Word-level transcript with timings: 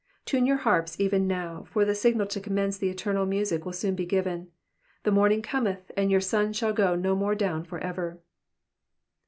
Tune 0.25 0.47
your 0.47 0.57
harps 0.57 0.99
even 0.99 1.27
now, 1.27 1.67
for 1.69 1.85
the 1.85 1.93
signal 1.93 2.25
to 2.25 2.39
commence 2.41 2.75
the 2.75 2.89
eternal 2.89 3.27
music 3.27 3.65
will 3.65 3.71
soon 3.71 3.93
be 3.93 4.03
given; 4.03 4.47
the 5.03 5.11
morning 5.11 5.43
cometh 5.43 5.91
and 5.95 6.09
youi' 6.09 6.23
sun 6.23 6.53
shall 6.53 6.73
go 6.73 6.95
no 6.95 7.15
more 7.15 7.35
down 7.35 7.63
for 7.63 7.77
ever. 7.77 8.19